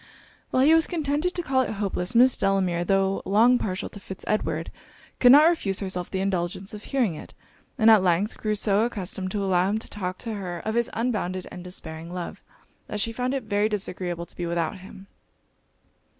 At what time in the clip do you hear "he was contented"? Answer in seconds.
0.63-1.35